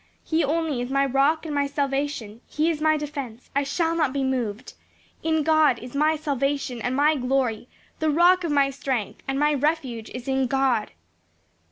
He 0.23 0.43
only 0.43 0.81
is 0.81 0.89
my 0.89 1.05
rock 1.05 1.45
and 1.45 1.53
my 1.53 1.67
salvation; 1.67 2.41
he 2.47 2.71
is 2.71 2.81
my 2.81 2.97
defense, 2.97 3.51
I 3.55 3.61
shall 3.61 3.95
not 3.95 4.11
be 4.13 4.23
moved. 4.23 4.73
In 5.21 5.43
God 5.43 5.77
is 5.77 5.95
my 5.95 6.15
salvation 6.15 6.81
and 6.81 6.95
my 6.95 7.13
glory; 7.15 7.67
the 7.99 8.09
rock 8.09 8.43
of 8.43 8.51
my 8.51 8.71
strength 8.71 9.21
and 9.27 9.37
my 9.39 9.53
refuge 9.53 10.09
is 10.09 10.27
in 10.27 10.47
God." 10.47 10.89